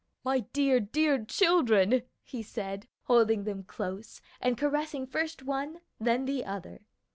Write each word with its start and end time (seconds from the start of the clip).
"My 0.23 0.39
dear, 0.51 0.79
dear 0.79 1.23
children!" 1.25 2.01
he 2.23 2.41
said, 2.41 2.87
holding 3.03 3.43
them 3.43 3.61
close, 3.63 4.19
and 4.39 4.57
caressing 4.57 5.05
first 5.05 5.43
one, 5.43 5.81
then 5.99 6.25
the 6.25 6.43
other. 6.43 6.81